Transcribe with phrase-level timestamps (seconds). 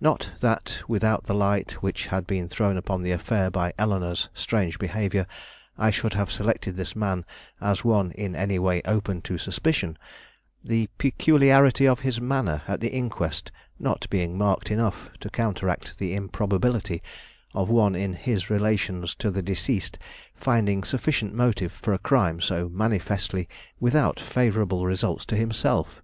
[0.00, 4.78] Not that, without the light which had been thrown upon the affair by Eleanore's strange
[4.78, 5.26] behavior,
[5.76, 7.26] I should have selected this man
[7.60, 9.98] as one in any way open to suspicion;
[10.64, 16.14] the peculiarity of his manner at the inquest not being marked enough to counteract the
[16.14, 17.02] improbability
[17.52, 19.98] of one in his relations to the deceased
[20.34, 23.46] finding sufficient motive for a crime so manifestly
[23.78, 26.00] without favorable results to himself.